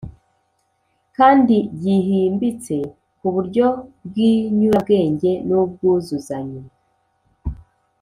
kandi 1.17 1.55
gihimbitse 1.81 2.77
ku 3.19 3.27
buryo 3.33 3.65
bw’inyurabwenge 4.07 5.31
n’ubwuzuzanye 5.47 6.61